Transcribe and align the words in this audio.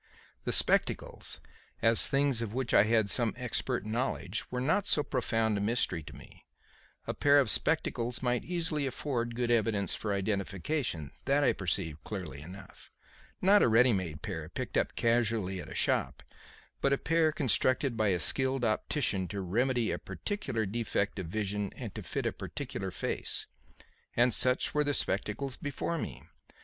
The 0.45 0.51
spectacles, 0.51 1.39
as 1.79 2.07
things 2.07 2.41
of 2.41 2.55
which 2.55 2.73
I 2.73 2.85
had 2.85 3.07
some 3.07 3.35
expert 3.37 3.85
knowledge, 3.85 4.43
were 4.49 4.59
not 4.59 4.87
so 4.87 5.03
profound 5.03 5.59
a 5.59 5.61
mystery 5.61 6.01
to 6.01 6.15
me. 6.15 6.43
A 7.05 7.13
pair 7.13 7.39
of 7.39 7.51
spectacles 7.51 8.23
might 8.23 8.43
easily 8.43 8.87
afford 8.87 9.35
good 9.35 9.51
evidence 9.51 9.93
for 9.93 10.11
identification; 10.11 11.11
that 11.25 11.43
I 11.43 11.53
perceived 11.53 12.03
clearly 12.03 12.41
enough. 12.41 12.89
Not 13.43 13.61
a 13.61 13.67
ready 13.67 13.93
made 13.93 14.23
pair, 14.23 14.49
picked 14.49 14.75
up 14.75 14.95
casually 14.95 15.61
at 15.61 15.69
a 15.69 15.75
shop, 15.75 16.23
but 16.81 16.91
a 16.93 16.97
pair 16.97 17.31
constructed 17.31 17.95
by 17.95 18.07
a 18.07 18.19
skilled 18.19 18.65
optician 18.65 19.27
to 19.27 19.39
remedy 19.41 19.91
a 19.91 19.99
particular 19.99 20.65
defect 20.65 21.19
of 21.19 21.27
vision 21.27 21.71
and 21.75 21.93
to 21.93 22.01
fit 22.01 22.25
a 22.25 22.31
particular 22.31 22.89
face. 22.89 23.45
And 24.15 24.33
such 24.33 24.73
were 24.73 24.83
the 24.83 24.95
spectacles 24.95 25.57
before 25.57 25.99
me. 25.99 26.23